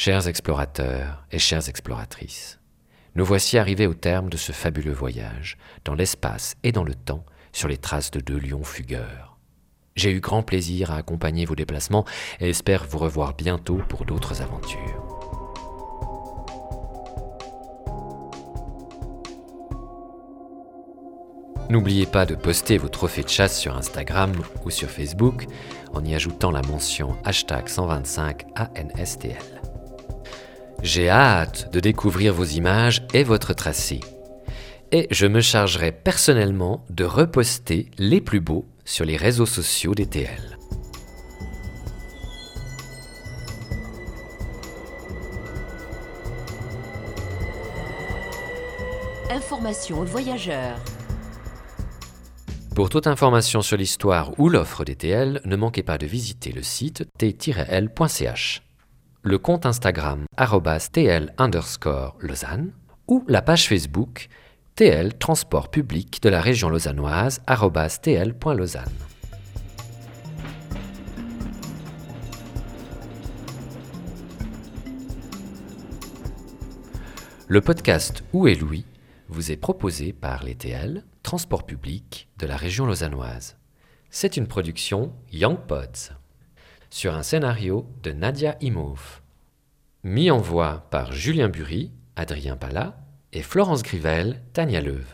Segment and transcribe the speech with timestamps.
[0.00, 2.60] Chers explorateurs et chères exploratrices,
[3.16, 7.26] nous voici arrivés au terme de ce fabuleux voyage, dans l'espace et dans le temps,
[7.50, 9.38] sur les traces de deux lions fugueurs.
[9.96, 12.04] J'ai eu grand plaisir à accompagner vos déplacements
[12.38, 14.78] et espère vous revoir bientôt pour d'autres aventures.
[21.70, 24.30] N'oubliez pas de poster vos trophées de chasse sur Instagram
[24.64, 25.46] ou sur Facebook
[25.92, 29.77] en y ajoutant la mention hashtag 125 ANSTL.
[30.82, 34.00] J'ai hâte de découvrir vos images et votre tracé.
[34.92, 40.56] Et je me chargerai personnellement de reposter les plus beaux sur les réseaux sociaux d'ETL.
[49.30, 50.78] Information voyageurs.
[52.74, 57.04] Pour toute information sur l'histoire ou l'offre d'ETL, ne manquez pas de visiter le site
[57.18, 58.62] t-l.ch
[59.28, 60.24] le compte Instagram
[60.90, 62.72] tl underscore Lausanne
[63.08, 64.28] ou la page Facebook
[64.74, 67.42] TL Transport Public de la région lausannoise
[68.00, 68.84] tl.lausanne.
[77.48, 78.86] Le podcast Où est Louis
[79.28, 83.58] vous est proposé par les TL Transport Public de la région lausannoise.
[84.08, 86.14] C'est une production Young Pods
[86.90, 89.22] sur un scénario de Nadia Imhoff.
[90.04, 92.96] Mis en voix par Julien Bury, Adrien Pala
[93.32, 95.12] et Florence Grivel, Tania Leuve.